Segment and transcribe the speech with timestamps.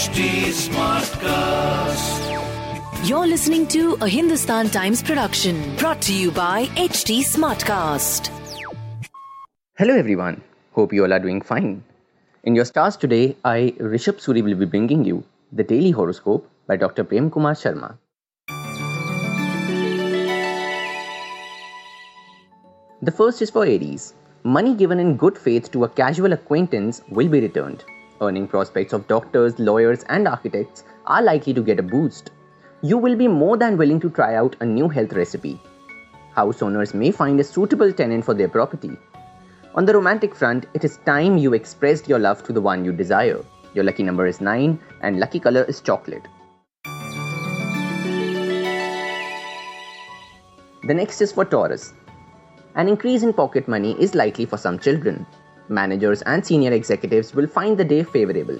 [0.00, 0.26] HT
[0.58, 2.20] Smartcast.
[3.06, 8.30] You're listening to a Hindustan Times production brought to you by HT Smartcast.
[9.76, 10.40] Hello everyone.
[10.72, 11.84] Hope you all are doing fine.
[12.44, 15.22] In your stars today, I, Rishabh Suri, will be bringing you
[15.52, 17.04] the daily horoscope by Dr.
[17.04, 17.98] Prem Kumar Sharma.
[23.02, 24.14] The first is for Aries.
[24.44, 27.84] Money given in good faith to a casual acquaintance will be returned.
[28.22, 32.30] Earning prospects of doctors, lawyers, and architects are likely to get a boost.
[32.82, 35.58] You will be more than willing to try out a new health recipe.
[36.34, 38.90] House owners may find a suitable tenant for their property.
[39.74, 42.92] On the romantic front, it is time you expressed your love to the one you
[42.92, 43.42] desire.
[43.72, 46.28] Your lucky number is 9 and lucky color is chocolate.
[50.82, 51.94] The next is for Taurus.
[52.74, 55.26] An increase in pocket money is likely for some children.
[55.70, 58.58] Managers and senior executives will find the day favorable.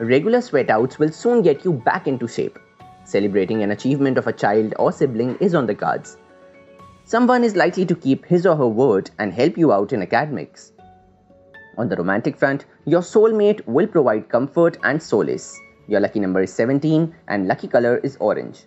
[0.00, 2.58] Regular sweatouts will soon get you back into shape.
[3.04, 6.16] Celebrating an achievement of a child or sibling is on the cards.
[7.04, 10.72] Someone is likely to keep his or her word and help you out in academics.
[11.78, 15.56] On the romantic front, your soulmate will provide comfort and solace.
[15.86, 18.64] Your lucky number is 17 and lucky color is orange.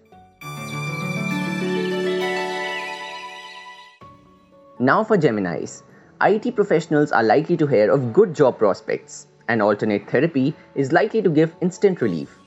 [4.79, 5.83] Now for Geminis.
[6.21, 9.27] IT professionals are likely to hear of good job prospects.
[9.47, 12.39] and alternate therapy is likely to give instant relief.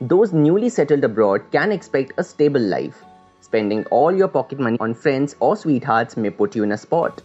[0.00, 3.02] Those newly settled abroad can expect a stable life.
[3.40, 7.22] Spending all your pocket money on friends or sweethearts may put you in a spot.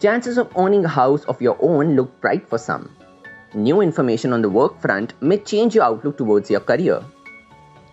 [0.00, 2.90] Chances of owning a house of your own look bright for some.
[3.54, 7.04] New information on the work front may change your outlook towards your career.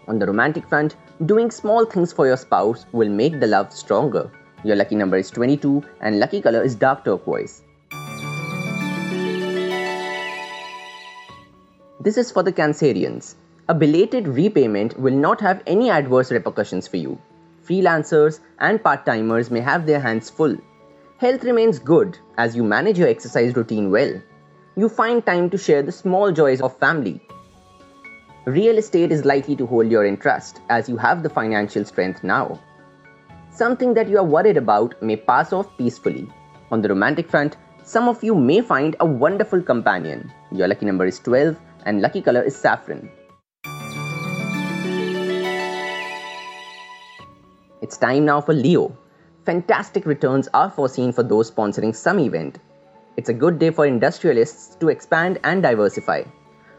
[0.07, 0.95] On the romantic front,
[1.25, 4.31] doing small things for your spouse will make the love stronger.
[4.63, 7.63] Your lucky number is 22 and lucky color is dark turquoise.
[11.99, 13.35] This is for the Cancerians.
[13.69, 17.19] A belated repayment will not have any adverse repercussions for you.
[17.67, 20.57] Freelancers and part timers may have their hands full.
[21.17, 24.13] Health remains good as you manage your exercise routine well.
[24.75, 27.21] You find time to share the small joys of family.
[28.45, 32.59] Real estate is likely to hold your interest as you have the financial strength now.
[33.53, 36.25] Something that you are worried about may pass off peacefully.
[36.71, 40.31] On the romantic front, some of you may find a wonderful companion.
[40.53, 43.11] Your lucky number is 12 and lucky color is saffron.
[47.81, 48.97] It's time now for Leo.
[49.45, 52.59] Fantastic returns are foreseen for those sponsoring some event.
[53.17, 56.23] It's a good day for industrialists to expand and diversify.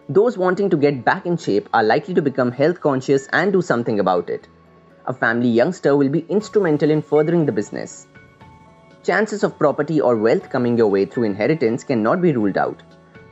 [0.08, 3.60] Those wanting to get back in shape are likely to become health conscious and do
[3.60, 4.48] something about it.
[5.06, 8.06] A family youngster will be instrumental in furthering the business.
[9.02, 12.80] Chances of property or wealth coming your way through inheritance cannot be ruled out.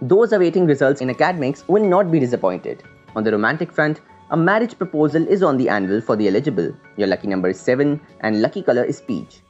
[0.03, 2.83] Those awaiting results in academics will not be disappointed.
[3.15, 6.75] On the romantic front, a marriage proposal is on the anvil for the eligible.
[6.97, 9.41] Your lucky number is 7 and lucky color is peach.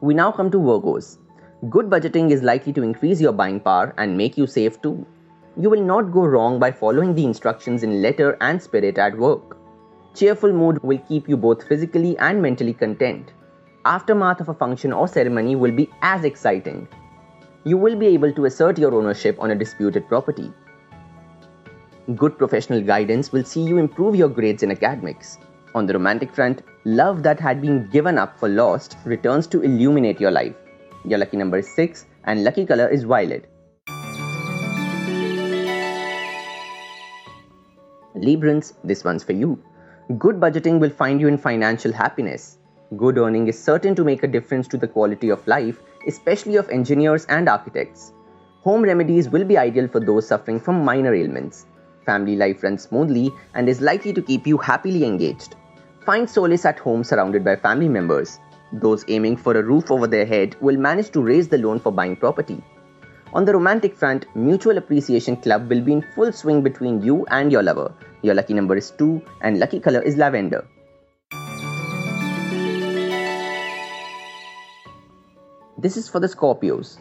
[0.00, 1.18] We now come to Virgos.
[1.68, 5.06] Good budgeting is likely to increase your buying power and make you save too.
[5.56, 9.56] You will not go wrong by following the instructions in letter and spirit at work.
[10.12, 13.32] Cheerful mood will keep you both physically and mentally content.
[13.84, 16.88] Aftermath of a function or ceremony will be as exciting.
[17.62, 20.52] You will be able to assert your ownership on a disputed property.
[22.16, 25.38] Good professional guidance will see you improve your grades in academics.
[25.76, 30.20] On the romantic front, love that had been given up for lost returns to illuminate
[30.20, 30.56] your life.
[31.04, 33.53] Your lucky number is 6 and lucky color is violet.
[38.24, 39.62] Librans, this one's for you.
[40.18, 42.58] Good budgeting will find you in financial happiness.
[42.96, 46.70] Good earning is certain to make a difference to the quality of life, especially of
[46.70, 48.12] engineers and architects.
[48.62, 51.66] Home remedies will be ideal for those suffering from minor ailments.
[52.06, 55.56] Family life runs smoothly and is likely to keep you happily engaged.
[56.06, 58.38] Find solace at home surrounded by family members.
[58.72, 61.92] Those aiming for a roof over their head will manage to raise the loan for
[61.92, 62.62] buying property.
[63.32, 67.50] On the romantic front, Mutual Appreciation Club will be in full swing between you and
[67.50, 67.92] your lover.
[68.24, 70.66] Your lucky number is 2 and lucky color is lavender.
[75.76, 76.96] This is for the Scorpios.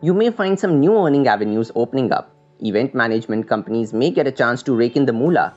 [0.00, 2.34] You may find some new earning avenues opening up.
[2.60, 5.52] Event management companies may get a chance to rake in the moolah.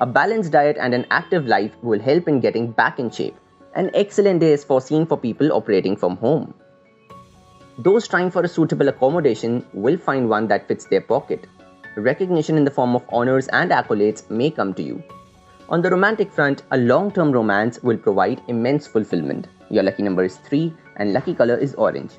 [0.00, 3.36] A balanced diet and an active life will help in getting back in shape.
[3.74, 6.54] An excellent day is foreseen for people operating from home.
[7.76, 11.46] Those trying for a suitable accommodation will find one that fits their pocket.
[11.98, 15.02] Recognition in the form of honors and accolades may come to you.
[15.68, 19.48] On the romantic front, a long term romance will provide immense fulfillment.
[19.68, 22.12] Your lucky number is 3 and lucky color is orange.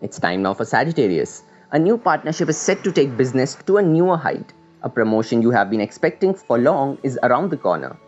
[0.00, 1.42] It's time now for Sagittarius.
[1.72, 4.54] A new partnership is set to take business to a newer height.
[4.82, 7.98] A promotion you have been expecting for long is around the corner.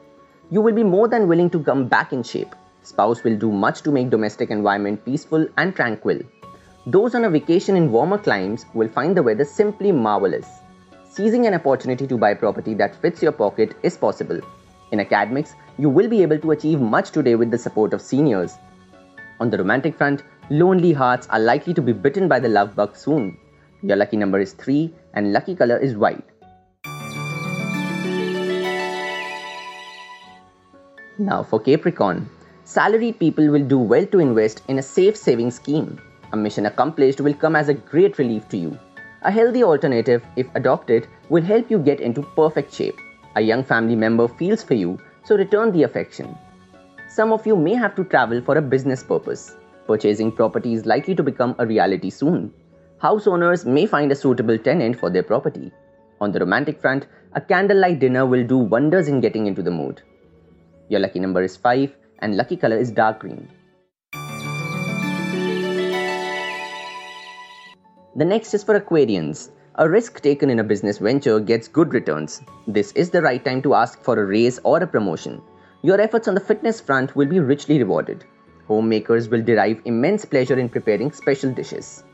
[0.50, 2.54] You will be more than willing to come back in shape.
[2.80, 6.22] Spouse will do much to make domestic environment peaceful and tranquil.
[6.84, 10.48] Those on a vacation in warmer climes will find the weather simply marvelous.
[11.08, 14.40] Seizing an opportunity to buy property that fits your pocket is possible.
[14.90, 18.54] In academics, you will be able to achieve much today with the support of seniors.
[19.38, 22.96] On the romantic front, lonely hearts are likely to be bitten by the love bug
[22.96, 23.38] soon.
[23.82, 26.24] Your lucky number is 3 and lucky color is white.
[31.16, 32.28] Now for Capricorn.
[32.64, 36.00] Salaried people will do well to invest in a safe saving scheme.
[36.32, 38.78] A mission accomplished will come as a great relief to you.
[39.22, 42.98] A healthy alternative, if adopted, will help you get into perfect shape.
[43.36, 46.36] A young family member feels for you, so return the affection.
[47.08, 49.56] Some of you may have to travel for a business purpose.
[49.86, 52.52] Purchasing property is likely to become a reality soon.
[52.98, 55.70] House owners may find a suitable tenant for their property.
[56.20, 60.00] On the romantic front, a candlelight dinner will do wonders in getting into the mood.
[60.88, 63.48] Your lucky number is 5 and lucky color is dark green.
[68.14, 69.48] The next is for Aquarians.
[69.76, 72.42] A risk taken in a business venture gets good returns.
[72.66, 75.40] This is the right time to ask for a raise or a promotion.
[75.80, 78.26] Your efforts on the fitness front will be richly rewarded.
[78.68, 82.04] Homemakers will derive immense pleasure in preparing special dishes.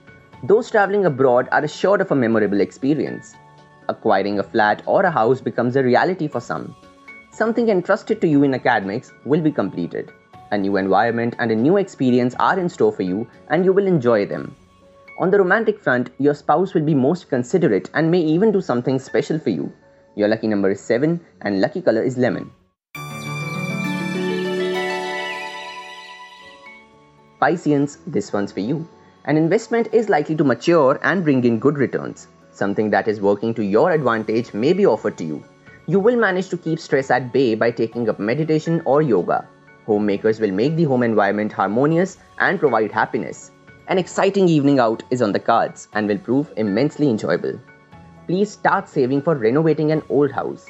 [0.45, 3.35] Those traveling abroad are assured of a memorable experience.
[3.89, 6.77] Acquiring a flat or a house becomes a reality for some.
[7.33, 10.13] Something entrusted to you in academics will be completed.
[10.53, 13.89] A new environment and a new experience are in store for you, and you will
[13.89, 14.55] enjoy them.
[15.21, 19.01] On the romantic front, your spouse will be most considerate and may even do something
[19.01, 19.73] special for you.
[20.15, 22.53] Your lucky number is 7 and lucky color is lemon.
[27.41, 28.89] Pisceans, this one's for you.
[29.25, 32.29] An investment is likely to mature and bring in good returns.
[32.53, 35.43] Something that is working to your advantage may be offered to you.
[35.89, 39.49] You will manage to keep stress at bay by taking up meditation or yoga.
[39.85, 43.51] Homemakers will make the home environment harmonious and provide happiness.
[43.91, 47.59] An exciting evening out is on the cards and will prove immensely enjoyable.
[48.27, 50.67] Please start saving for renovating an old house.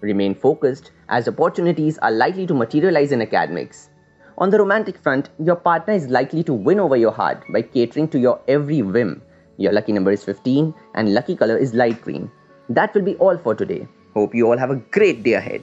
[0.00, 3.90] Remain focused as opportunities are likely to materialize in academics.
[4.38, 8.08] On the romantic front, your partner is likely to win over your heart by catering
[8.08, 9.22] to your every whim.
[9.58, 12.28] Your lucky number is 15 and lucky color is light green.
[12.68, 13.86] That will be all for today.
[14.12, 15.62] Hope you all have a great day ahead.